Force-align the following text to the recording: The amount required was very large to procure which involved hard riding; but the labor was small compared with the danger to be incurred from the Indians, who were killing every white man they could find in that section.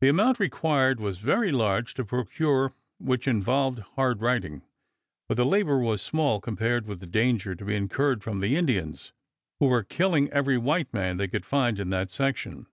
The 0.00 0.08
amount 0.08 0.40
required 0.40 0.98
was 0.98 1.18
very 1.18 1.52
large 1.52 1.94
to 1.94 2.04
procure 2.04 2.72
which 2.98 3.28
involved 3.28 3.78
hard 3.94 4.20
riding; 4.20 4.62
but 5.28 5.36
the 5.36 5.46
labor 5.46 5.78
was 5.78 6.02
small 6.02 6.40
compared 6.40 6.88
with 6.88 6.98
the 6.98 7.06
danger 7.06 7.54
to 7.54 7.64
be 7.64 7.76
incurred 7.76 8.20
from 8.24 8.40
the 8.40 8.56
Indians, 8.56 9.12
who 9.60 9.68
were 9.68 9.84
killing 9.84 10.28
every 10.30 10.58
white 10.58 10.92
man 10.92 11.18
they 11.18 11.28
could 11.28 11.46
find 11.46 11.78
in 11.78 11.90
that 11.90 12.10
section. 12.10 12.66